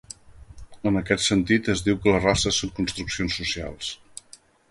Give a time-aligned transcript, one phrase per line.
[0.91, 3.93] En aquest sentit, es diu que les races són construccions socials.